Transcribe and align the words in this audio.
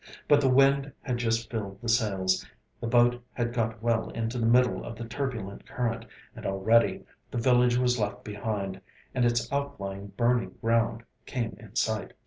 But 0.27 0.41
the 0.41 0.49
wind 0.49 0.91
had 1.03 1.17
just 1.19 1.51
filled 1.51 1.79
the 1.79 1.87
sails, 1.87 2.43
the 2.79 2.87
boat 2.87 3.21
had 3.33 3.53
got 3.53 3.83
well 3.83 4.09
into 4.09 4.39
the 4.39 4.47
middle 4.47 4.83
of 4.83 4.95
the 4.95 5.05
turbulent 5.05 5.67
current, 5.67 6.05
and 6.35 6.43
already 6.43 7.05
the 7.29 7.37
village 7.37 7.77
was 7.77 7.99
left 7.99 8.23
behind, 8.23 8.81
and 9.13 9.25
its 9.25 9.47
outlying 9.53 10.07
burning 10.17 10.55
ground 10.59 11.03
came 11.27 11.55
in 11.59 11.75
sight. 11.75 12.13